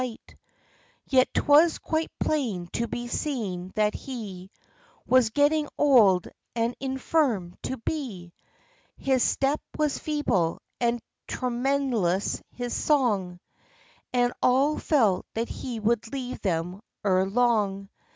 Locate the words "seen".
3.07-3.71